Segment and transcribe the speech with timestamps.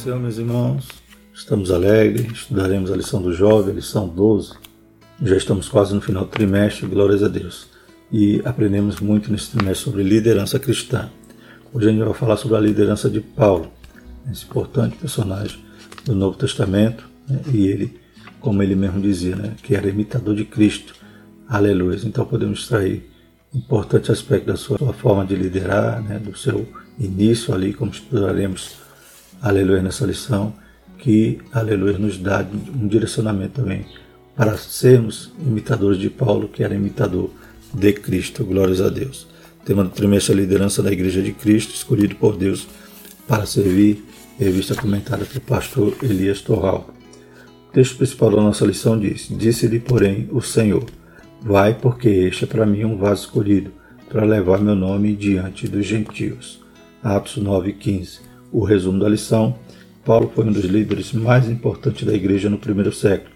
[0.00, 0.88] Senhor, meus irmãos.
[1.34, 4.54] Estamos alegres, estudaremos a lição do jovem, a lição 12.
[5.22, 7.66] Já estamos quase no final do trimestre, glórias a Deus.
[8.10, 11.10] E aprendemos muito nesse trimestre sobre liderança cristã.
[11.70, 13.70] Hoje a gente vai falar sobre a liderança de Paulo,
[14.32, 15.60] esse importante personagem
[16.06, 17.06] do Novo Testamento.
[17.28, 17.38] Né?
[17.52, 18.00] E ele,
[18.40, 19.52] como ele mesmo dizia, né?
[19.62, 20.94] que era imitador de Cristo.
[21.46, 22.00] Aleluia.
[22.02, 23.06] Então podemos extrair
[23.54, 26.18] importante aspecto da sua, forma de liderar, né?
[26.18, 26.66] do seu
[26.98, 28.80] início ali, como estudaremos
[29.40, 30.52] aleluia, nessa lição,
[30.98, 33.86] que, aleluia, nos dá um direcionamento também
[34.36, 37.30] para sermos imitadores de Paulo, que era imitador
[37.72, 38.44] de Cristo.
[38.44, 39.26] Glórias a Deus.
[39.64, 42.66] Tema do trimestre a liderança da Igreja de Cristo, escolhido por Deus
[43.26, 44.04] para servir,
[44.38, 46.88] revista comentada pelo pastor Elias Torral.
[47.68, 50.84] O texto principal da nossa lição diz: Disse-lhe, porém, o Senhor:
[51.42, 53.70] Vai, porque este é para mim um vaso escolhido,
[54.08, 56.60] para levar meu nome diante dos gentios.
[57.02, 59.56] Atos 9,15 o resumo da lição,
[60.04, 63.30] Paulo foi um dos líderes mais importantes da igreja no primeiro século.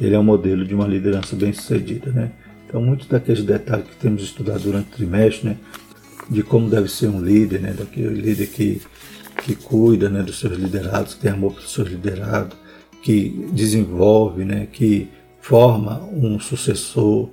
[0.00, 2.10] Ele é um modelo de uma liderança bem-sucedida.
[2.10, 2.32] Né?
[2.66, 5.56] Então, muitos daqueles detalhes que temos estudado durante o trimestre, né?
[6.30, 7.72] de como deve ser um líder, né?
[7.72, 8.80] daquele líder que,
[9.44, 10.22] que cuida né?
[10.22, 12.56] dos seus liderados, que tem amor pelos seus liderados,
[13.02, 14.66] que desenvolve, né?
[14.72, 15.08] que
[15.40, 17.28] forma um sucessor,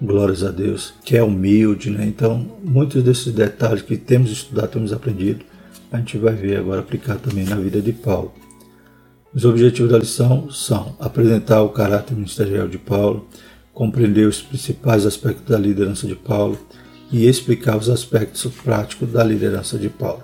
[0.00, 1.90] glórias a Deus, que é humilde.
[1.90, 2.06] Né?
[2.06, 5.44] Então, muitos desses detalhes que temos estudado, temos aprendido,
[5.90, 8.32] a gente vai ver agora aplicar também na vida de Paulo.
[9.34, 13.26] Os objetivos da lição são apresentar o caráter ministerial de Paulo,
[13.72, 16.58] compreender os principais aspectos da liderança de Paulo
[17.10, 20.22] e explicar os aspectos práticos da liderança de Paulo.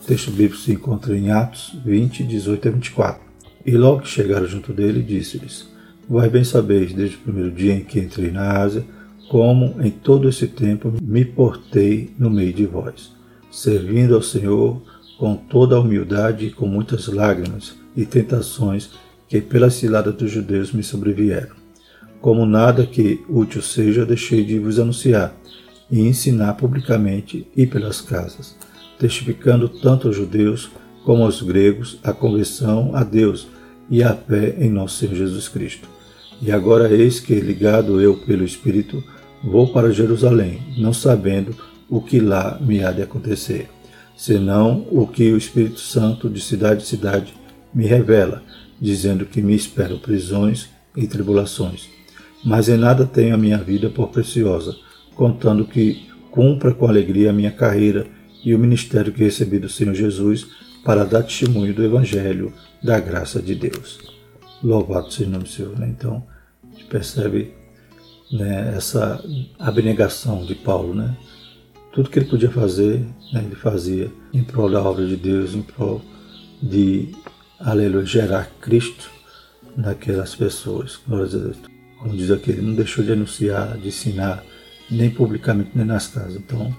[0.00, 3.28] O texto bíblico se encontra em Atos 20, 18 a 24.
[3.66, 5.68] E logo que chegaram junto dele, disse-lhes:
[6.08, 8.84] Vai bem sabeis, desde o primeiro dia em que entrei na Ásia,
[9.28, 13.17] como em todo esse tempo me portei no meio de vós
[13.50, 14.80] servindo ao Senhor
[15.18, 18.90] com toda a humildade e com muitas lágrimas e tentações
[19.28, 21.56] que pelas ciladas dos judeus me sobrevieram.
[22.20, 25.34] Como nada que útil seja, deixei de vos anunciar
[25.90, 28.56] e ensinar publicamente e pelas casas,
[28.98, 30.70] testificando tanto aos judeus
[31.04, 33.48] como aos gregos a conversão a Deus
[33.90, 35.88] e a fé em nosso Senhor Jesus Cristo.
[36.40, 39.02] E agora eis que, ligado eu pelo Espírito,
[39.42, 41.56] vou para Jerusalém, não sabendo
[41.88, 43.68] o que lá me há de acontecer,
[44.16, 47.34] senão o que o Espírito Santo de cidade em cidade
[47.74, 48.42] me revela,
[48.80, 51.88] dizendo que me esperam prisões e tribulações.
[52.44, 54.76] Mas em nada tenho a minha vida por preciosa,
[55.14, 58.06] contando que cumpra com alegria a minha carreira
[58.44, 60.46] e o ministério que recebi do Senhor Jesus
[60.84, 63.98] para dar testemunho do Evangelho da graça de Deus.
[64.62, 65.78] Louvado seja o nome do Senhor.
[65.78, 65.88] Né?
[65.88, 66.24] Então,
[66.62, 67.52] a gente percebe
[68.30, 69.22] né, essa
[69.58, 71.16] abnegação de Paulo, né?
[71.92, 73.00] Tudo que ele podia fazer,
[73.32, 76.02] né, ele fazia em prol da obra de Deus, em prol
[76.62, 77.12] de,
[77.58, 79.10] aleluia, gerar Cristo
[79.76, 80.96] naquelas pessoas.
[80.96, 84.44] Como diz aqui, ele não deixou de anunciar, de ensinar,
[84.90, 86.36] nem publicamente, nem nas casas.
[86.36, 86.74] Então,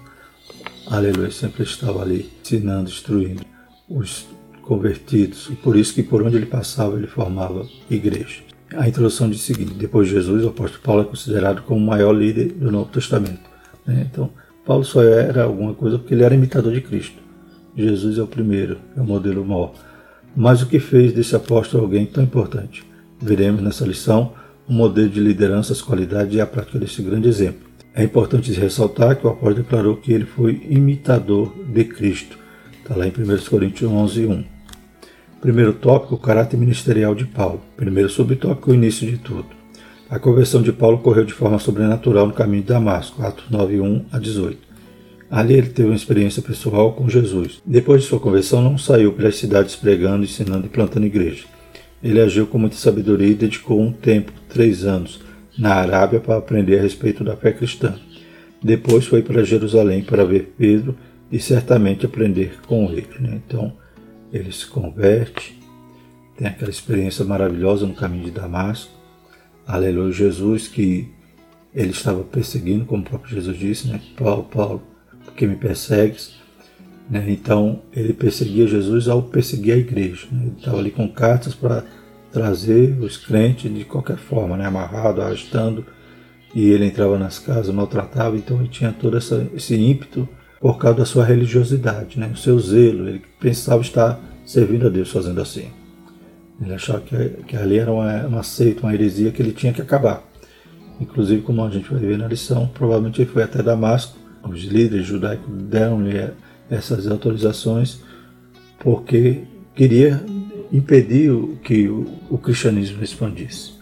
[0.88, 3.44] aleluia, sempre estava ali ensinando, instruindo
[3.90, 4.28] os
[4.62, 5.50] convertidos.
[5.50, 8.44] E por isso que por onde ele passava, ele formava igreja.
[8.76, 11.88] A introdução diz o seguinte: depois de Jesus, o apóstolo Paulo é considerado como o
[11.88, 13.50] maior líder do Novo Testamento.
[13.86, 14.08] Né?
[14.10, 14.30] Então,
[14.66, 17.18] Paulo só era alguma coisa porque ele era imitador de Cristo.
[17.76, 19.74] Jesus é o primeiro, é o modelo maior.
[20.36, 22.84] Mas o que fez desse apóstolo alguém tão importante?
[23.22, 24.34] Veremos nessa lição
[24.68, 27.68] o modelo de liderança, as qualidades e a prática desse grande exemplo.
[27.94, 32.38] É importante ressaltar que o apóstolo declarou que ele foi imitador de Cristo.
[32.82, 34.44] Está lá em 1 Coríntios 11, 1.
[35.42, 37.62] Primeiro tópico, o caráter ministerial de Paulo.
[37.76, 39.59] Primeiro subtópico, o início de tudo.
[40.10, 44.06] A conversão de Paulo ocorreu de forma sobrenatural no caminho de Damasco, Atos 9, 1
[44.12, 44.58] a 18.
[45.30, 47.62] Ali ele teve uma experiência pessoal com Jesus.
[47.64, 51.46] Depois de sua conversão, não saiu pelas cidades pregando, ensinando e plantando igreja.
[52.02, 55.22] Ele agiu com muita sabedoria e dedicou um tempo, três anos,
[55.56, 57.94] na Arábia para aprender a respeito da fé cristã.
[58.64, 60.98] Depois foi para Jerusalém para ver Pedro
[61.32, 63.08] e certamente aprender com ele.
[63.20, 63.40] Né?
[63.46, 63.72] Então
[64.34, 65.56] ele se converte,
[66.36, 68.99] tem aquela experiência maravilhosa no caminho de Damasco
[69.70, 71.08] aleluia, Jesus que
[71.74, 74.02] ele estava perseguindo, como o próprio Jesus disse, né?
[74.18, 74.84] Paulo, Paulo,
[75.24, 76.34] porque me persegues?
[77.10, 77.26] Né?
[77.30, 80.28] Então ele perseguia Jesus ao perseguir a igreja.
[80.32, 80.48] Né?
[80.48, 81.84] Ele estava ali com cartas para
[82.32, 84.66] trazer os crentes de qualquer forma, né?
[84.66, 85.86] amarrado, arrastando,
[86.54, 90.28] e ele entrava nas casas, maltratava, então ele tinha todo essa, esse ímpeto
[90.60, 92.30] por causa da sua religiosidade, né?
[92.34, 95.70] o seu zelo, ele pensava estar servindo a Deus fazendo assim.
[96.62, 97.16] Ele achava que,
[97.48, 100.24] que ali era uma, uma seita, uma heresia que ele tinha que acabar.
[101.00, 104.18] Inclusive, como a gente vai ver na lição, provavelmente ele foi até Damasco.
[104.44, 106.32] Os líderes judaicos deram-lhe
[106.70, 108.02] essas autorizações
[108.80, 109.44] porque
[109.76, 110.24] queria
[110.72, 111.32] impedir
[111.64, 113.80] que o cristianismo expandisse.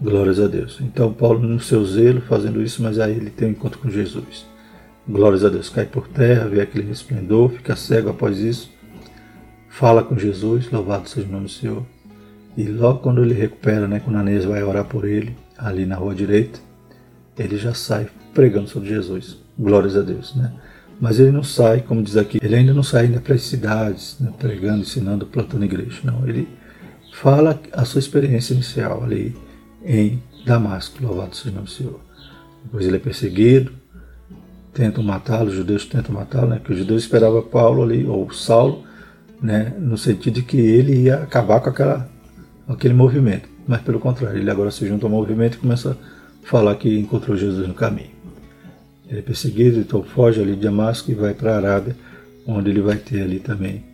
[0.00, 0.78] Glórias a Deus.
[0.80, 4.46] Então, Paulo, no seu zelo, fazendo isso, mas aí ele tem um encontro com Jesus.
[5.08, 5.68] Glórias a Deus.
[5.68, 8.70] Cai por terra, vê aquele resplendor, fica cego após isso,
[9.68, 11.84] fala com Jesus, louvado seja o nome do Senhor.
[12.56, 16.14] E logo quando ele recupera, né, quando Ananias vai orar por ele, ali na rua
[16.14, 16.58] direita,
[17.38, 19.38] ele já sai pregando sobre Jesus.
[19.58, 20.52] Glórias a Deus, né?
[21.00, 24.16] Mas ele não sai, como diz aqui, ele ainda não sai ainda para as cidades,
[24.20, 26.00] né, pregando, ensinando, plantando igreja.
[26.04, 26.48] Não, ele
[27.12, 29.36] fala a sua experiência inicial ali
[29.84, 32.00] em Damasco, louvado seja o nome do Senhor.
[32.64, 33.72] Depois ele é perseguido,
[34.72, 38.84] tentam matá-lo, os judeus tentam matá-lo, né, que os judeus esperavam Paulo ali, ou Saulo,
[39.42, 42.08] né, no sentido de que ele ia acabar com aquela,
[42.68, 43.48] aquele movimento.
[43.66, 47.36] Mas pelo contrário, ele agora se junta ao movimento e começa a falar que encontrou
[47.36, 48.10] Jesus no caminho.
[49.08, 51.96] Ele é perseguido, então foge ali de Damasco e vai para a Arábia,
[52.46, 53.84] onde ele vai ter ali também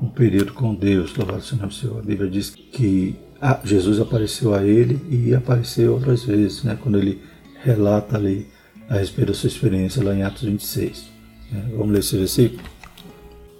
[0.00, 1.98] um período com Deus, louvado seja o Senhor.
[1.98, 3.16] A Bíblia diz que
[3.64, 7.20] Jesus apareceu a ele e apareceu outras vezes, né, quando ele
[7.62, 8.46] relata ali
[8.88, 11.04] a respeito da sua experiência lá em Atos 26.
[11.50, 11.64] Né.
[11.72, 12.62] Vamos ler esse versículo?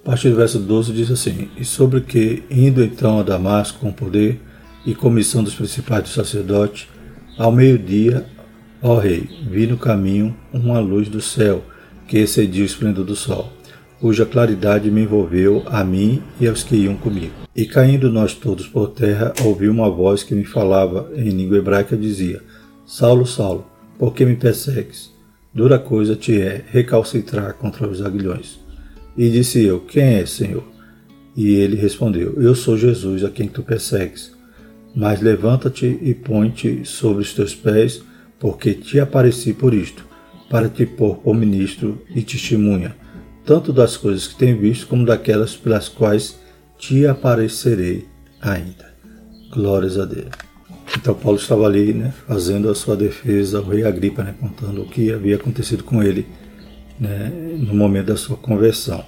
[0.03, 3.91] A partir do verso 12 diz assim: E sobre que, indo então a Damasco com
[3.91, 4.39] poder
[4.89, 6.87] e comissão dos principais dos sacerdotes,
[7.37, 8.25] ao meio-dia
[8.81, 11.63] Ó Rei, vi no caminho uma luz do céu
[12.07, 13.51] que excedia o esplendor do sol,
[13.99, 17.33] cuja claridade me envolveu a mim e aos que iam comigo.
[17.55, 21.95] E caindo nós todos por terra, ouvi uma voz que me falava em língua hebraica
[21.95, 22.41] dizia:
[22.85, 25.11] Saulo, Saulo, por que me persegues?
[25.53, 28.59] Dura coisa te é recalcitrar contra os aguilhões.
[29.15, 30.63] E disse eu: Quem é, Senhor?
[31.35, 34.38] E ele respondeu: Eu sou Jesus a quem tu persegues.
[34.95, 38.01] Mas levanta-te e põe-te sobre os teus pés,
[38.39, 40.05] porque te apareci por isto,
[40.49, 42.95] para te pôr por ministro e testemunha,
[43.45, 46.39] tanto das coisas que tenho visto, como daquelas pelas quais
[46.77, 48.05] te aparecerei
[48.41, 48.89] ainda.
[49.51, 50.29] Glórias a Deus.
[50.97, 54.87] Então Paulo estava ali, né, fazendo a sua defesa ao rei Agripa, né, contando o
[54.87, 56.25] que havia acontecido com ele
[56.99, 59.03] né, no momento da sua conversão.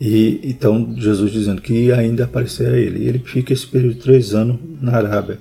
[0.00, 3.04] E então Jesus dizendo que ainda aparecer a ele.
[3.04, 5.38] E ele fica esse período de três anos na Arábia.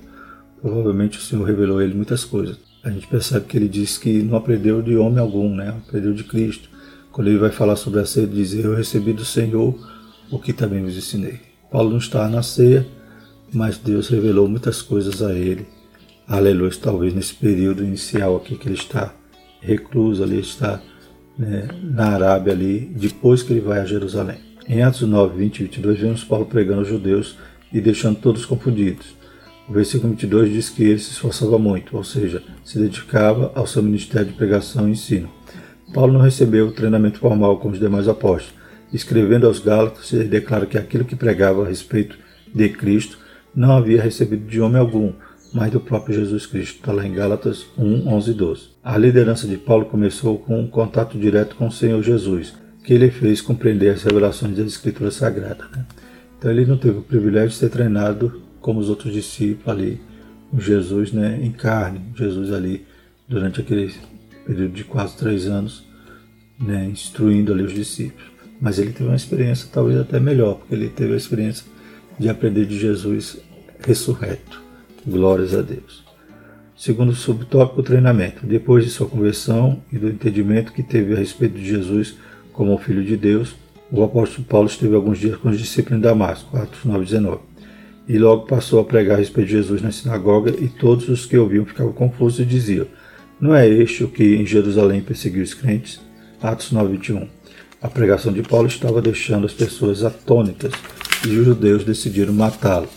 [0.62, 4.22] Provavelmente o Senhor revelou a ele muitas coisas a gente percebe que ele diz que
[4.24, 5.70] não aprendeu de homem algum, né?
[5.70, 6.70] aprendeu de Cristo.
[7.12, 9.78] Quando ele vai falar sobre a ceia, ele diz: Eu recebi do Senhor
[10.32, 11.40] o que também vos ensinei.
[11.70, 12.88] Paulo não está na ceia,
[13.52, 15.68] mas Deus revelou muitas coisas a ele.
[16.28, 19.14] Aleluia, talvez nesse período inicial aqui que ele está
[19.60, 20.82] recluso ali, está
[21.38, 24.38] né, na Arábia ali, depois que ele vai a Jerusalém.
[24.68, 27.38] Em Atos 9, 20 e 22, vemos Paulo pregando aos judeus
[27.72, 29.16] e deixando todos confundidos.
[29.68, 33.84] O versículo 22 diz que ele se esforçava muito, ou seja, se dedicava ao seu
[33.84, 35.30] ministério de pregação e ensino.
[35.94, 38.56] Paulo não recebeu o treinamento formal como os demais apóstolos.
[38.92, 42.18] Escrevendo aos Gálatas, ele declara que aquilo que pregava a respeito
[42.54, 43.20] de Cristo
[43.54, 45.14] não havia recebido de homem algum,
[45.54, 46.80] mas do próprio Jesus Cristo.
[46.80, 48.62] Está lá em Gálatas 1, 11 e 12.
[48.84, 52.54] A liderança de Paulo começou com um contato direto com o Senhor Jesus,
[52.84, 55.70] que ele fez compreender as revelações das Escrituras Sagradas.
[55.72, 55.86] Né?
[56.38, 60.02] Então ele não teve o privilégio de ser treinado como os outros discípulos ali,
[60.58, 62.86] Jesus né, em carne, Jesus ali
[63.28, 63.94] durante aquele
[64.46, 65.86] período de quase três anos,
[66.60, 68.32] né, instruindo ali os discípulos.
[68.60, 71.66] Mas ele teve uma experiência talvez até melhor, porque ele teve a experiência
[72.18, 73.40] de aprender de Jesus
[73.86, 74.67] ressurreto.
[75.08, 76.04] Glórias a Deus.
[76.76, 78.46] Segundo subtópico, treinamento.
[78.46, 82.16] Depois de sua conversão e do entendimento que teve a respeito de Jesus
[82.52, 83.56] como o Filho de Deus,
[83.92, 87.40] o apóstolo Paulo esteve alguns dias com os discípulos em Damasco, Atos 9,19
[88.08, 91.38] e logo passou a pregar a respeito de Jesus na sinagoga, e todos os que
[91.38, 92.88] ouviam ficavam confusos e diziam:
[93.40, 96.00] Não é este o que em Jerusalém perseguiu os crentes?
[96.42, 97.28] Atos 9:21.
[97.82, 100.72] A pregação de Paulo estava deixando as pessoas atônitas
[101.26, 102.88] e os judeus decidiram matá-lo.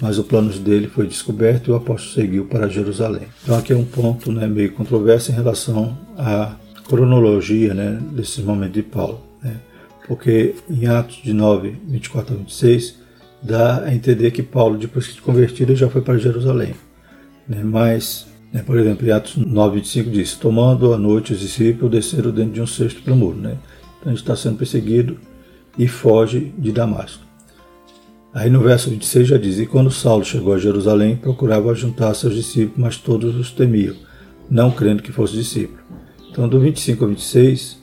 [0.00, 3.28] Mas o plano dele foi descoberto e o apóstolo seguiu para Jerusalém.
[3.42, 6.54] Então aqui é um ponto né, meio controverso em relação à
[6.86, 9.20] cronologia né, desses momentos de Paulo.
[9.42, 9.56] Né?
[10.06, 12.96] Porque em Atos de 9, 24 a 26,
[13.42, 16.74] dá a entender que Paulo, depois que se convertido, já foi para Jerusalém.
[17.48, 17.62] Né?
[17.64, 22.30] Mas, né, por exemplo, em Atos 9, 25 diz: Tomando à noite os discípulos, desceram
[22.30, 23.38] dentro de um cesto para o muro.
[23.38, 23.56] Né?
[23.98, 25.18] Então ele está sendo perseguido
[25.78, 27.25] e foge de Damasco.
[28.36, 32.34] Aí no verso 26 já diz: E quando Saulo chegou a Jerusalém, procurava juntar seus
[32.34, 33.96] discípulos, mas todos os temiam,
[34.50, 35.78] não crendo que fosse discípulo.
[36.30, 37.78] Então, do 25 ao 26,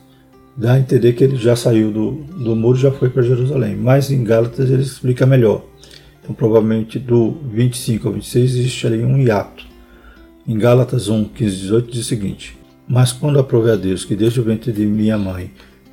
[0.56, 3.76] dá a entender que ele já saiu do, do muro já foi para Jerusalém.
[3.76, 5.66] Mas em Gálatas ele explica melhor.
[6.22, 9.66] Então, provavelmente do 25 ao 26 existe ali um hiato.
[10.48, 12.56] Em Gálatas 1, 15 18 diz o seguinte:
[12.88, 15.50] Mas quando aprovei a Deus que desde o ventre de minha mãe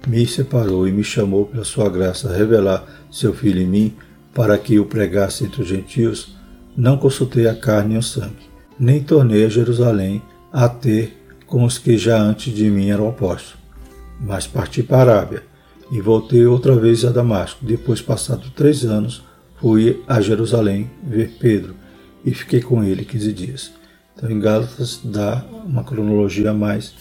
[0.07, 3.95] me separou e me chamou pela sua graça a revelar seu filho em mim,
[4.35, 6.37] para que o pregasse entre os gentios,
[6.77, 10.23] não consultei a carne e o sangue, nem tornei a Jerusalém
[10.53, 13.57] a ter com os que já antes de mim eram opostos.
[14.21, 15.43] Mas parti para a Arábia
[15.91, 17.65] e voltei outra vez a Damasco.
[17.65, 19.25] Depois, passado três anos,
[19.57, 21.75] fui a Jerusalém ver Pedro
[22.25, 23.73] e fiquei com ele 15 dias.
[24.15, 26.95] Então, em Gálatas dá uma cronologia mais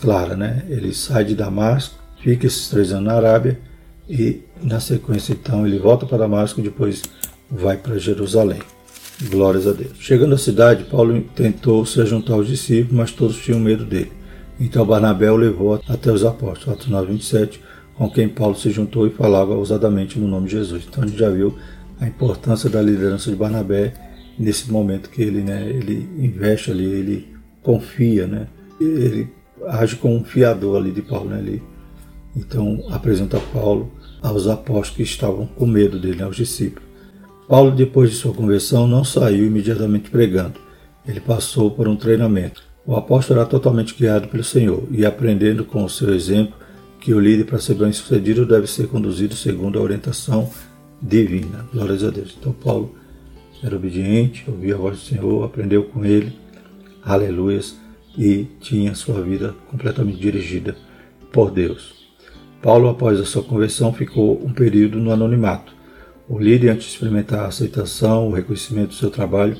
[0.00, 0.64] clara, né?
[0.68, 3.60] Ele sai de Damasco, fica esses três anos na Arábia
[4.08, 7.02] e, na sequência, então, ele volta para Damasco e depois
[7.50, 8.60] vai para Jerusalém.
[9.30, 9.92] Glórias a Deus.
[10.00, 14.10] Chegando à cidade, Paulo tentou se juntar aos discípulos, mas todos tinham medo dele.
[14.58, 17.60] Então Barnabé o levou até os apóstolos, Atos 9, 27,
[17.94, 20.84] com quem Paulo se juntou e falava ousadamente no nome de Jesus.
[20.88, 21.56] Então a gente já viu
[22.00, 23.94] a importância da liderança de Barnabé
[24.38, 27.28] nesse momento que ele, né, ele investe ali, ele
[27.62, 28.46] confia, né,
[28.80, 29.28] ele
[29.68, 31.62] age como um fiador ali de Paulo, né, ele
[32.34, 36.88] então apresenta Paulo aos apóstolos que estavam com medo dele, aos discípulos.
[37.48, 40.54] Paulo, depois de sua conversão, não saiu imediatamente pregando.
[41.06, 42.62] Ele passou por um treinamento.
[42.86, 46.54] O apóstolo era totalmente guiado pelo Senhor e aprendendo com o seu exemplo
[47.00, 50.48] que o líder, para ser bem sucedido, deve ser conduzido segundo a orientação
[51.00, 51.66] divina.
[51.72, 52.36] Glórias a Deus.
[52.38, 52.94] Então, Paulo
[53.62, 56.32] era obediente, ouvia a voz do Senhor, aprendeu com ele,
[57.04, 57.76] aleluias,
[58.16, 60.76] e tinha sua vida completamente dirigida
[61.32, 62.01] por Deus.
[62.62, 65.74] Paulo, após a sua conversão, ficou um período no anonimato.
[66.28, 69.56] O líder, antes de experimentar a aceitação, o reconhecimento do seu trabalho,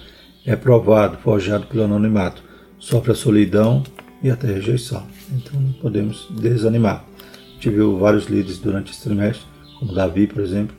[0.47, 2.45] é provado, forjado pelo anonimato,
[2.79, 3.83] sofre a solidão
[4.23, 5.05] e até rejeição.
[5.33, 7.05] Então não podemos desanimar.
[7.51, 9.47] A gente viu vários líderes durante esse trimestre,
[9.81, 10.77] como Davi, por exemplo.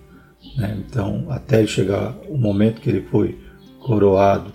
[0.55, 0.81] Né?
[0.87, 3.37] Então, até chegar o momento que ele foi
[3.81, 4.49] coroado,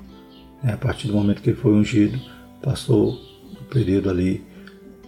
[0.63, 0.73] né?
[0.73, 2.19] a partir do momento que ele foi ungido,
[2.63, 3.13] passou
[3.61, 4.43] um período ali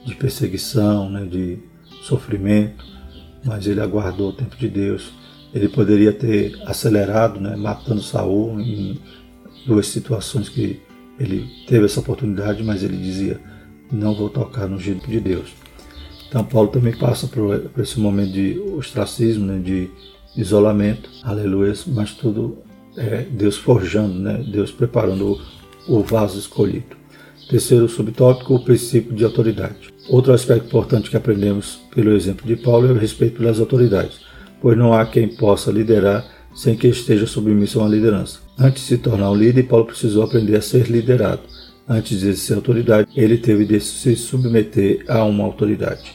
[0.05, 1.25] de perseguição, né?
[1.25, 1.69] de
[2.02, 2.85] sofrimento,
[3.45, 5.12] mas ele aguardou o tempo de Deus
[5.52, 8.99] ele poderia ter acelerado, né, matando Saul em
[9.66, 10.80] duas situações que
[11.19, 13.40] ele teve essa oportunidade, mas ele dizia:
[13.90, 15.50] não vou tocar no jeito de Deus.
[16.28, 19.90] Então Paulo também passa por, por esse momento de ostracismo, né, de
[20.37, 22.59] isolamento, aleluia, mas tudo
[22.97, 25.40] é Deus forjando, né, Deus preparando
[25.88, 27.00] o, o vaso escolhido.
[27.49, 29.92] Terceiro subtópico, o princípio de autoridade.
[30.11, 34.76] Outro aspecto importante que aprendemos pelo exemplo de Paulo é o respeito pelas autoridades pois
[34.76, 36.25] não há quem possa liderar
[36.55, 38.40] sem que esteja submisso uma liderança.
[38.59, 41.43] Antes de se tornar um líder, Paulo precisou aprender a ser liderado.
[41.88, 46.12] Antes de exercer autoridade, ele teve de se submeter a uma autoridade.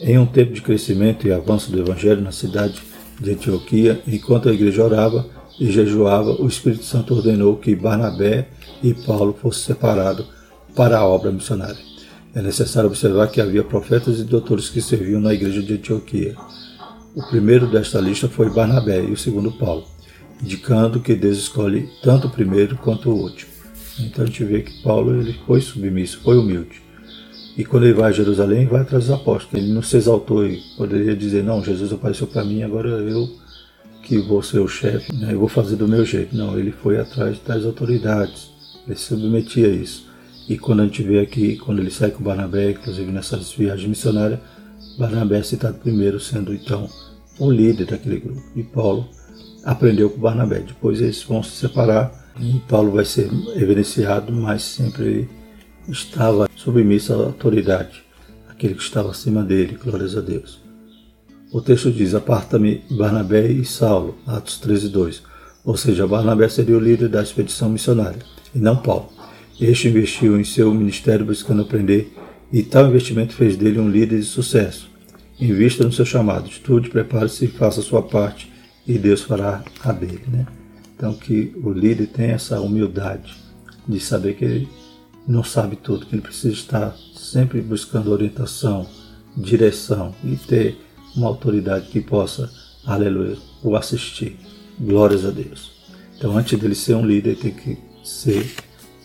[0.00, 2.80] Em um tempo de crescimento e avanço do evangelho na cidade
[3.20, 5.26] de Antioquia, enquanto a igreja orava
[5.58, 8.48] e jejuava, o Espírito Santo ordenou que Barnabé
[8.82, 10.26] e Paulo fossem separados
[10.74, 11.89] para a obra missionária.
[12.32, 16.36] É necessário observar que havia profetas e doutores que serviam na igreja de Antioquia.
[17.14, 19.84] O primeiro desta lista foi Barnabé e o segundo Paulo,
[20.40, 23.50] indicando que Deus escolhe tanto o primeiro quanto o último.
[23.98, 26.80] Então a gente vê que Paulo ele foi submisso, foi humilde.
[27.56, 29.62] E quando ele vai a Jerusalém, vai atrás dos apóstolos.
[29.64, 33.28] Ele não se exaltou e poderia dizer: Não, Jesus apareceu para mim, agora eu
[34.04, 35.32] que vou ser o chefe, né?
[35.32, 36.34] eu vou fazer do meu jeito.
[36.34, 38.50] Não, ele foi atrás das autoridades,
[38.86, 40.09] ele se submetia a isso.
[40.50, 44.40] E quando a gente vê aqui, quando ele sai com Barnabé, inclusive nessas viagens missionárias,
[44.98, 46.90] Barnabé é citado primeiro, sendo então
[47.38, 48.42] o líder daquele grupo.
[48.56, 49.08] E Paulo
[49.62, 50.58] aprendeu com Barnabé.
[50.58, 55.28] Depois eles vão se separar e Paulo vai ser evidenciado, mas sempre
[55.88, 58.02] estava submisso à autoridade,
[58.48, 60.60] aquele que estava acima dele, glórias a Deus.
[61.52, 65.22] O texto diz: Aparta-me Barnabé e Saulo, Atos 13, 2.
[65.64, 68.18] Ou seja, Barnabé seria o líder da expedição missionária,
[68.52, 69.19] e não Paulo.
[69.60, 72.10] Este investiu em seu ministério buscando aprender,
[72.50, 74.90] e tal investimento fez dele um líder de sucesso.
[75.38, 78.50] Invista no seu chamado, estude, prepare-se e faça a sua parte
[78.86, 80.22] e Deus fará a dele.
[80.28, 80.46] Né?
[80.96, 83.34] Então que o líder tenha essa humildade
[83.86, 84.68] de saber que ele
[85.28, 88.86] não sabe tudo, que ele precisa estar sempre buscando orientação,
[89.36, 90.78] direção e ter
[91.14, 92.50] uma autoridade que possa,
[92.86, 94.38] aleluia, o assistir.
[94.80, 95.70] Glórias a Deus.
[96.16, 98.54] Então antes dele ser um líder, ele tem que ser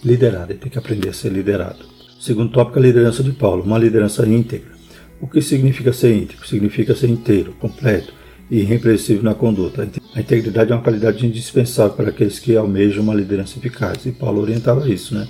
[0.05, 1.83] liderado, ele tem que aprender a ser liderado.
[2.19, 4.75] Segundo tópico, a liderança de Paulo, uma liderança íntegra.
[5.19, 6.47] O que significa ser íntegro?
[6.47, 8.13] Significa ser inteiro, completo
[8.49, 9.87] e irrepreensível na conduta.
[10.13, 14.05] A integridade é uma qualidade indispensável para aqueles que almejam uma liderança eficaz.
[14.05, 15.27] E Paulo orientava isso, né?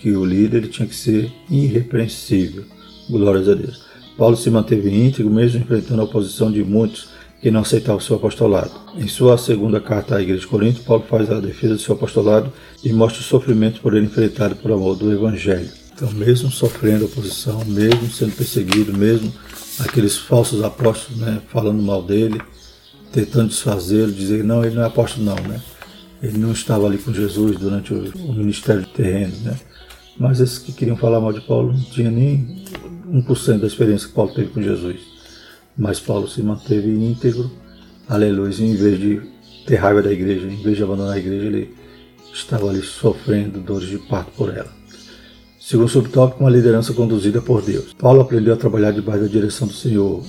[0.00, 2.64] Que o líder ele tinha que ser irrepreensível.
[3.10, 3.84] Glórias a Deus.
[4.16, 7.08] Paulo se manteve íntegro mesmo enfrentando a oposição de muitos
[7.44, 8.70] que não aceitavam o seu apostolado.
[8.96, 12.50] Em sua segunda carta à igreja de Corinto, Paulo faz a defesa do seu apostolado
[12.82, 15.68] e mostra o sofrimento por ele enfrentado por amor do evangelho.
[15.94, 19.30] Então, mesmo sofrendo oposição, mesmo sendo perseguido, mesmo
[19.78, 22.40] aqueles falsos apóstolos né, falando mal dele,
[23.12, 25.60] tentando desfazê-lo, dizer não, ele não é apóstolo não, né?
[26.22, 29.54] Ele não estava ali com Jesus durante o, o ministério terreno, né?
[30.18, 32.64] Mas esses que queriam falar mal de Paulo não tinham nem
[33.06, 35.13] 1% da experiência que Paulo teve com Jesus.
[35.76, 37.50] Mas Paulo se manteve íntegro,
[38.08, 39.20] aleluia, em vez de
[39.66, 41.74] ter raiva da igreja, em vez de abandonar a igreja, ele
[42.32, 44.72] estava ali sofrendo dores de parto por ela.
[45.58, 47.94] Segundo subtópico, uma liderança conduzida por Deus.
[47.94, 50.22] Paulo aprendeu a trabalhar debaixo da direção do Senhor.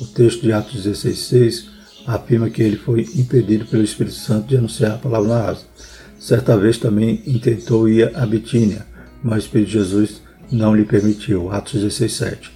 [0.00, 1.66] O texto de Atos 16,6
[2.06, 5.66] afirma que ele foi impedido pelo Espírito Santo de anunciar a palavra na Ásia.
[6.18, 8.84] Certa vez também intentou ir a Bitínia,
[9.22, 11.52] mas o Espírito de Jesus não lhe permitiu.
[11.52, 12.53] Atos 16,7.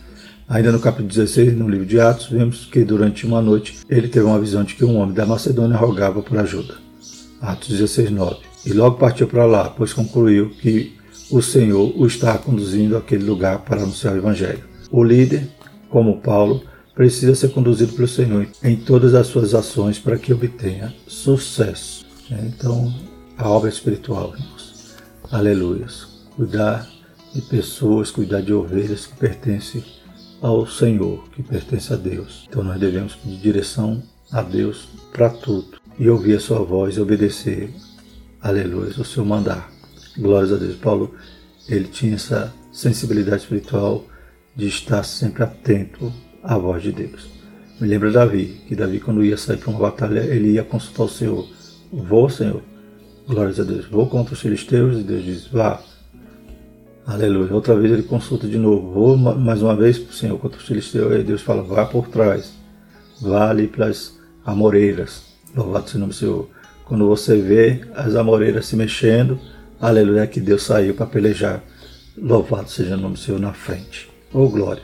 [0.49, 4.25] Ainda no capítulo 16, no livro de Atos, vemos que durante uma noite ele teve
[4.25, 6.77] uma visão de que um homem da Macedônia rogava por ajuda.
[7.39, 8.39] Atos 16,9.
[8.65, 10.97] E logo partiu para lá, pois concluiu que
[11.31, 14.65] o Senhor o está conduzindo àquele lugar para anunciar o Evangelho.
[14.91, 15.47] O líder,
[15.91, 16.63] como Paulo,
[16.95, 22.07] precisa ser conduzido pelo Senhor em todas as suas ações para que obtenha sucesso.
[22.31, 22.91] Então,
[23.37, 24.97] a obra espiritual, irmãos.
[25.31, 26.09] Aleluias.
[26.35, 26.89] Cuidar
[27.35, 29.85] de pessoas, cuidar de ovelhas que pertencem
[30.41, 32.47] ao Senhor, que pertencem a Deus.
[32.49, 37.01] Então, nós devemos pedir direção a Deus para tudo e ouvir a sua voz e
[37.01, 37.71] obedecer,
[38.41, 39.71] aleluia, o seu mandar.
[40.17, 40.77] Glórias a Deus.
[40.77, 41.15] Paulo,
[41.69, 44.05] ele tinha essa sensibilidade espiritual
[44.55, 47.29] de estar sempre atento à voz de Deus.
[47.81, 51.09] Me lembra Davi, que Davi, quando ia sair para uma batalha, ele ia consultar o
[51.09, 51.49] Senhor.
[51.93, 52.63] Vou, Senhor.
[53.27, 53.87] Glórias a Deus.
[53.87, 55.81] Vou contra os filisteus e Deus diz, vá.
[57.09, 57.55] Aleluia.
[57.55, 58.93] Outra vez ele consulta de novo.
[58.93, 61.15] Vou mais uma vez para o Senhor contra os filisteus.
[61.15, 62.53] E Deus fala, vá por trás.
[63.19, 65.23] Vá ali pelas amoreiras.
[65.57, 66.51] Louvado seja o nome do Senhor.
[66.85, 69.41] Quando você vê as amoreiras se mexendo,
[69.81, 71.65] Aleluia, que Deus saiu para pelejar.
[72.15, 74.11] Louvado seja o nome do Senhor na frente.
[74.31, 74.83] Oh glória.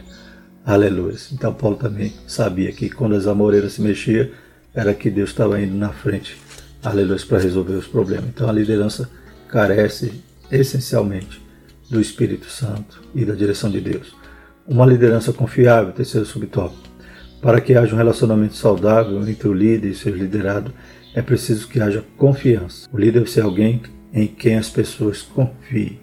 [0.64, 1.16] Aleluia.
[1.30, 4.28] Então Paulo também sabia que quando as amoreiras se mexiam,
[4.72, 6.38] era que Deus estava indo na frente.
[6.82, 8.30] Aleluia, para resolver os problemas.
[8.30, 9.10] Então a liderança
[9.46, 11.43] carece essencialmente
[11.90, 14.14] do Espírito Santo e da direção de Deus.
[14.66, 16.88] Uma liderança confiável, terceiro subtópico.
[17.42, 20.72] Para que haja um relacionamento saudável entre o líder e seu liderado,
[21.14, 22.88] é preciso que haja confiança.
[22.92, 26.00] O líder deve ser alguém em quem as pessoas confiem.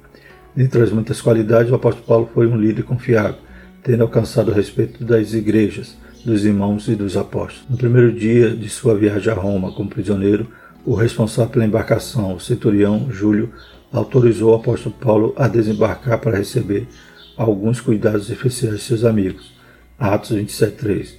[0.55, 3.39] Dentre as muitas qualidades, o apóstolo Paulo foi um líder confiável,
[3.83, 7.67] tendo alcançado o respeito das igrejas, dos irmãos e dos apóstolos.
[7.69, 10.47] No primeiro dia de sua viagem a Roma como prisioneiro,
[10.85, 13.51] o responsável pela embarcação, o centurião Júlio,
[13.91, 16.87] autorizou o apóstolo Paulo a desembarcar para receber
[17.35, 19.53] alguns cuidados especiais de seus amigos.
[19.99, 21.15] Atos 27:3.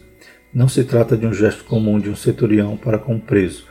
[0.55, 3.65] Não se trata de um gesto comum de um centurião para com um preso,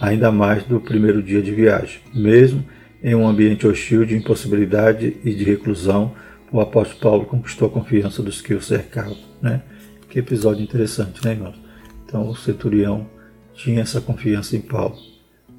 [0.00, 2.00] ainda mais do primeiro dia de viagem.
[2.14, 2.64] Mesmo
[3.02, 6.14] em um ambiente hostil de impossibilidade e de reclusão,
[6.50, 9.16] o apóstolo Paulo conquistou a confiança dos que o cercavam.
[9.40, 9.62] Né?
[10.08, 11.60] Que episódio interessante, né, irmãos?
[12.04, 13.06] Então o centurião
[13.54, 14.96] tinha essa confiança em Paulo.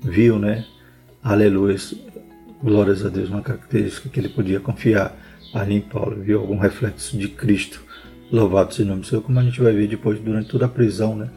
[0.02, 0.66] Viu, né?
[1.22, 1.76] Aleluia,
[2.62, 5.16] glórias a Deus, uma característica que ele podia confiar
[5.54, 6.22] ali em Paulo.
[6.22, 7.82] Viu algum reflexo de Cristo.
[8.32, 10.70] Louvado seja o nome do Senhor, como a gente vai ver depois durante toda a
[10.70, 11.30] prisão, né?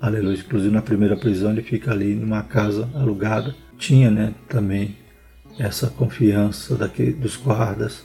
[0.00, 0.38] Aleluia.
[0.38, 3.54] Inclusive na primeira prisão ele fica ali numa casa alugada.
[3.78, 4.96] Tinha né, também
[5.58, 8.04] essa confiança daqui, dos guardas.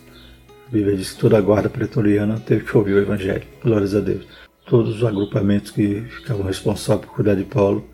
[0.68, 3.44] A Bíblia diz que toda a guarda pretoriana teve que ouvir o Evangelho.
[3.64, 4.28] Glórias a Deus.
[4.66, 7.88] Todos os agrupamentos que ficavam responsáveis por cuidar de Paulo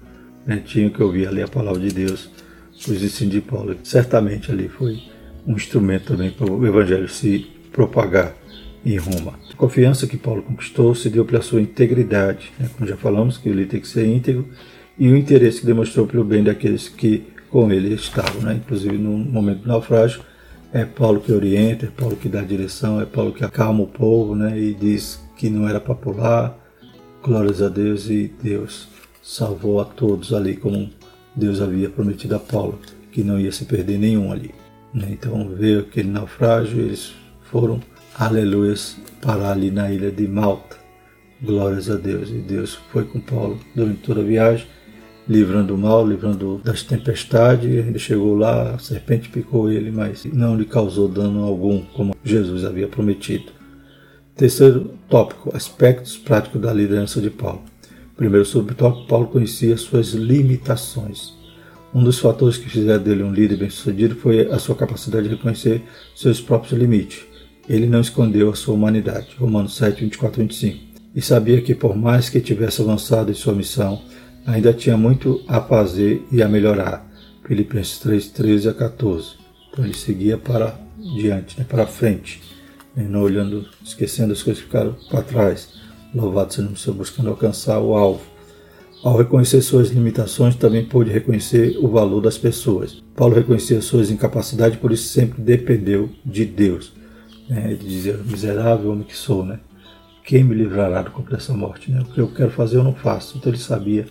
[0.46, 2.30] né, tinham que ouvir ali a palavra de Deus,
[2.92, 3.76] ensinos de Paulo.
[3.84, 5.02] Certamente ali foi
[5.46, 8.36] um instrumento também para o Evangelho se propagar
[8.86, 9.40] em Roma.
[9.52, 12.70] A confiança que Paulo conquistou se deu pela sua integridade, né?
[12.76, 14.48] como já falamos, que ele tem que ser íntegro,
[14.98, 18.42] e o interesse que demonstrou pelo bem daqueles que com ele estavam.
[18.42, 18.56] Né?
[18.56, 20.22] Inclusive, no momento do naufrágio,
[20.72, 24.36] é Paulo que orienta, é Paulo que dá direção, é Paulo que acalma o povo
[24.36, 24.60] né?
[24.60, 26.60] e diz que não era para pular.
[27.24, 28.90] Glórias a Deus e Deus
[29.22, 30.90] salvou a todos ali, como
[31.36, 32.80] Deus havia prometido a Paulo,
[33.12, 34.54] que não ia se perder nenhum ali.
[34.94, 35.08] Né?
[35.12, 37.82] Então veio aquele naufrágio, eles foram
[38.18, 38.76] aleluia,
[39.22, 40.78] parar ali na ilha de Malta.
[41.42, 42.30] Glórias a Deus.
[42.30, 44.66] E Deus foi com Paulo durante toda a viagem,
[45.28, 47.70] livrando o mal, livrando das tempestades.
[47.70, 52.64] Ele chegou lá, a serpente picou ele, mas não lhe causou dano algum, como Jesus
[52.64, 53.52] havia prometido.
[54.36, 57.73] Terceiro tópico: aspectos práticos da liderança de Paulo.
[58.16, 61.34] Primeiro subtópico: Paulo conhecia suas limitações.
[61.94, 65.84] Um dos fatores que fizeram dele um líder bem-sucedido foi a sua capacidade de reconhecer
[66.16, 67.34] seus próprios limites
[67.68, 69.36] ele não escondeu a sua humanidade.
[69.38, 70.94] Romanos 7, 24 25.
[71.16, 74.02] E sabia que, por mais que tivesse avançado em sua missão,
[74.46, 77.08] ainda tinha muito a fazer e a melhorar.
[77.46, 79.36] Filipenses 3, 13 a 14.
[79.72, 80.78] Então ele seguia para
[81.16, 82.42] diante, né, para frente,
[82.96, 85.70] né, não olhando, esquecendo as coisas que ficaram para trás.
[86.14, 88.22] Louvado seja o Senhor, buscando alcançar o alvo.
[89.04, 93.04] Ao reconhecer suas limitações, também pôde reconhecer o valor das pessoas.
[93.16, 96.94] Paulo reconhecia suas incapacidades, por isso sempre dependeu de Deus.
[97.50, 99.60] É, ele dizia, miserável homem que sou, né?
[100.24, 101.92] Quem me livrará do corpo dessa morte?
[101.92, 102.00] Né?
[102.00, 103.38] O que eu quero fazer eu não faço.
[103.38, 104.06] Então ele sabia,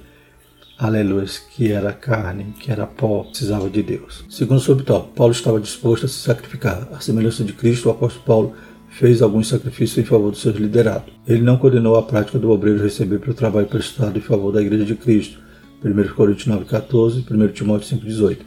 [0.78, 1.24] aleluia,
[1.56, 4.24] que era carne, que era pó, precisava de Deus.
[4.28, 6.86] Segundo sobre tal, Paulo estava disposto a se sacrificar.
[6.92, 8.54] A semelhança de Cristo, o apóstolo Paulo
[8.92, 11.12] fez alguns sacrifícios em favor dos seus liderados.
[11.26, 14.84] Ele não condenou a prática do obreiro receber pelo trabalho prestado em favor da Igreja
[14.84, 15.38] de Cristo,
[15.82, 18.38] 1 Coríntios 9,14 e 1 Timóteo 5,18,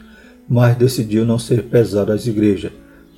[0.48, 2.70] mas decidiu não ser pesado às igrejas,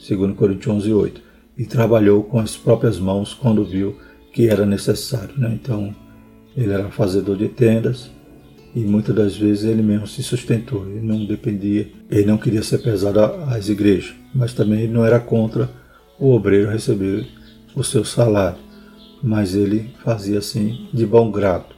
[0.08, 1.12] 2 Coríntios 11,8,
[1.56, 3.96] e trabalhou com as próprias mãos quando viu
[4.32, 5.34] que era necessário.
[5.36, 5.50] Né?
[5.52, 5.94] Então,
[6.56, 8.10] ele era fazedor de tendas
[8.74, 12.78] e muitas das vezes ele mesmo se sustentou, ele não dependia, ele não queria ser
[12.78, 15.68] pesado às igrejas, mas também ele não era contra
[16.18, 17.26] o obreiro receber
[17.74, 18.58] o seu salário,
[19.22, 21.76] mas ele fazia assim de bom grado.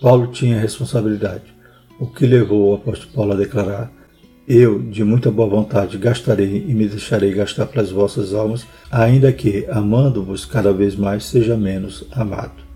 [0.00, 1.54] Paulo tinha responsabilidade,
[1.98, 3.90] o que levou o apóstolo Paulo a declarar:
[4.46, 9.32] Eu, de muita boa vontade, gastarei e me deixarei gastar para as vossas almas, ainda
[9.32, 12.66] que, amando-vos cada vez mais, seja menos amado.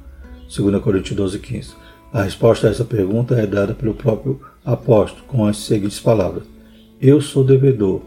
[0.55, 1.75] 2 Coríntios 12, 15.
[2.13, 6.45] A resposta a essa pergunta é dada pelo próprio apóstolo com as seguintes palavras:
[7.01, 8.03] Eu sou devedor,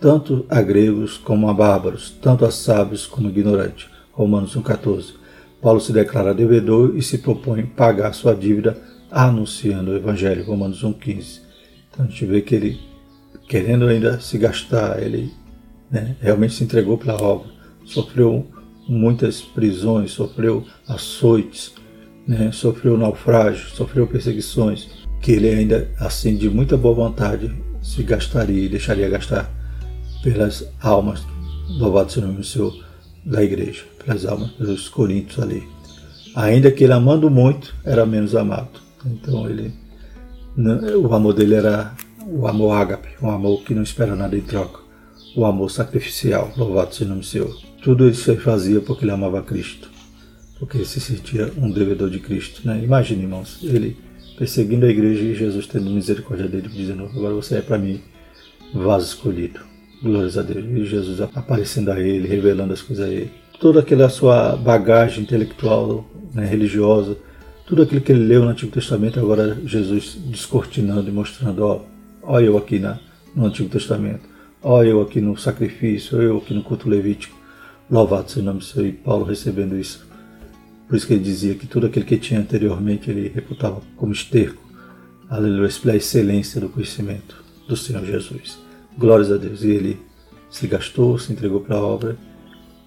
[0.00, 3.86] tanto a gregos como a bárbaros, tanto a sábios como ignorantes.
[4.12, 5.14] Romanos 1,14.
[5.60, 8.78] Paulo se declara devedor e se propõe pagar sua dívida
[9.10, 10.44] anunciando o Evangelho.
[10.44, 11.42] Romanos 1,15.
[11.90, 12.80] Então a gente vê que ele,
[13.46, 15.30] querendo ainda se gastar, ele
[15.90, 17.50] né, realmente se entregou pela obra,
[17.84, 18.46] sofreu
[18.88, 21.74] muitas prisões, sofreu açoites,
[22.26, 24.88] né, sofreu naufrágio, sofreu perseguições,
[25.20, 29.59] que ele ainda, assim, de muita boa vontade, se gastaria e deixaria gastar
[30.22, 31.22] pelas almas,
[31.68, 32.74] louvado seja o nome do Senhor,
[33.24, 35.62] da igreja, pelas almas dos coríntios ali.
[36.34, 38.80] Ainda que ele amando muito, era menos amado.
[39.04, 39.72] Então ele,
[40.96, 41.94] o amor dele era
[42.26, 44.80] o amor ágape, um amor que não espera nada em troca,
[45.34, 47.56] o amor sacrificial, louvado seja o nome do Senhor.
[47.82, 49.90] Tudo isso ele fazia porque ele amava Cristo,
[50.58, 52.60] porque ele se sentia um devedor de Cristo.
[52.64, 52.82] Né?
[52.84, 53.96] Imagine, irmãos, ele
[54.36, 58.00] perseguindo a igreja e Jesus tendo misericórdia dele, dizendo: Agora você é para mim
[58.72, 59.69] vaso escolhido.
[60.02, 60.64] Glórias a Deus.
[60.64, 63.30] E Jesus aparecendo a ele, revelando as coisas a ele.
[63.58, 67.16] Toda aquela sua bagagem intelectual, né, religiosa,
[67.66, 71.82] tudo aquilo que ele leu no Antigo Testamento, agora Jesus descortinando e mostrando, ó,
[72.22, 72.98] ó eu aqui na,
[73.36, 74.22] no Antigo Testamento,
[74.62, 77.38] ó eu aqui no sacrifício, ó eu aqui no culto levítico.
[77.90, 78.86] Louvado seja o nome do Senhor.
[78.86, 80.06] E Paulo recebendo isso.
[80.88, 84.62] Por isso que ele dizia que tudo aquilo que tinha anteriormente ele reputava como esterco.
[85.28, 87.36] Aleluia, pela excelência do conhecimento
[87.68, 88.58] do Senhor Jesus.
[88.98, 89.62] Glórias a Deus.
[89.62, 90.00] E ele
[90.50, 92.16] se gastou, se entregou para a obra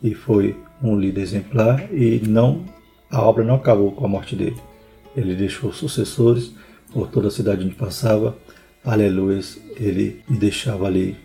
[0.02, 2.66] e foi um líder exemplar e não
[3.10, 4.58] a obra não acabou com a morte dele.
[5.16, 6.52] Ele deixou sucessores
[6.92, 8.36] por toda a cidade onde passava.
[8.84, 9.40] Aleluia.
[9.78, 11.16] Ele deixava ali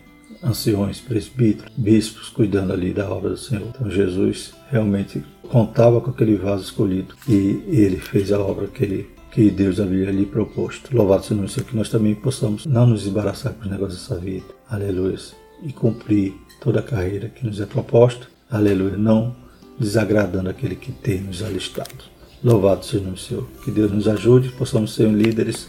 [0.43, 3.67] anciões, presbíteros, bispos cuidando ali da obra do Senhor.
[3.67, 9.09] Então Jesus realmente contava com aquele vaso escolhido e ele fez a obra que ele
[9.31, 10.95] que Deus havia lhe proposto.
[10.95, 14.19] Louvado seja o Senhor, que nós também possamos não nos embaraçar com os negócios dessa
[14.19, 14.45] vida.
[14.69, 15.17] Aleluia.
[15.63, 18.27] E cumprir toda a carreira que nos é proposta.
[18.49, 18.97] Aleluia.
[18.97, 19.35] Não
[19.79, 22.09] desagradando aquele que tem nos alistado.
[22.43, 23.47] Louvado seja o nome Senhor.
[23.63, 25.67] Que Deus nos ajude, possamos ser líderes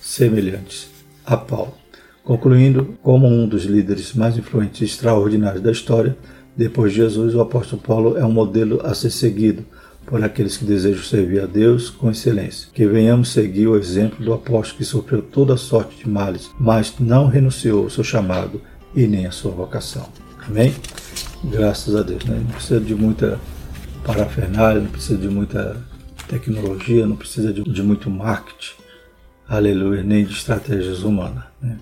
[0.00, 0.88] semelhantes
[1.24, 1.74] a Paulo.
[2.24, 6.16] Concluindo, como um dos líderes mais influentes e extraordinários da história,
[6.56, 9.64] depois de Jesus, o apóstolo Paulo é um modelo a ser seguido
[10.06, 12.68] por aqueles que desejam servir a Deus com excelência.
[12.72, 17.26] Que venhamos seguir o exemplo do apóstolo que sofreu toda sorte de males, mas não
[17.26, 18.60] renunciou ao seu chamado
[18.94, 20.08] e nem à sua vocação.
[20.46, 20.74] Amém?
[21.44, 22.24] Graças a Deus.
[22.24, 22.36] Né?
[22.38, 23.40] Não precisa de muita
[24.04, 25.76] parafernália, não precisa de muita
[26.28, 28.74] tecnologia, não precisa de, de muito marketing,
[29.48, 31.44] aleluia, nem de estratégias humanas.
[31.60, 31.78] Né?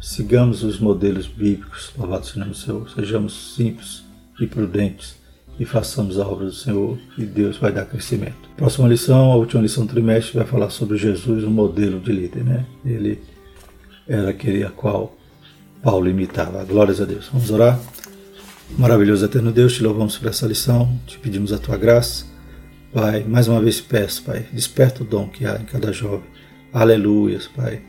[0.00, 4.04] Sigamos os modelos bíblicos, louvado seja o Senhor, sejamos simples
[4.40, 5.17] e prudentes
[5.58, 8.48] e façamos a obra do Senhor e Deus vai dar crescimento.
[8.56, 12.44] Próxima lição, a última lição do trimestre, vai falar sobre Jesus, o modelo de líder.
[12.44, 12.64] Né?
[12.84, 13.20] Ele
[14.06, 15.16] era aquele a qual
[15.82, 16.64] Paulo imitava.
[16.64, 17.28] Glórias a Deus.
[17.32, 17.78] Vamos orar.
[18.76, 22.26] Maravilhoso eterno Deus, te louvamos por essa lição, te pedimos a tua graça.
[22.92, 26.28] Pai, mais uma vez te peço, Pai, desperta o dom que há em cada jovem.
[26.72, 27.82] Aleluias, Pai.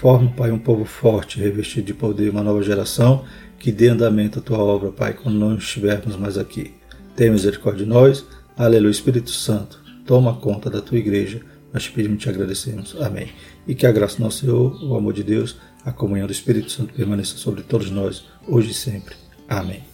[0.00, 3.24] Forma, Pai, um povo forte, revestido de poder, uma nova geração
[3.58, 6.77] que dê andamento à tua obra, Pai, quando não estivermos mais aqui.
[7.18, 8.24] Tenha misericórdia de nós.
[8.56, 8.92] Aleluia.
[8.92, 11.40] Espírito Santo, toma conta da tua igreja.
[11.72, 12.94] Nós te pedimos e te agradecemos.
[13.00, 13.30] Amém.
[13.66, 16.70] E que a graça do nosso Senhor, o amor de Deus, a comunhão do Espírito
[16.70, 19.16] Santo permaneça sobre todos nós, hoje e sempre.
[19.48, 19.87] Amém.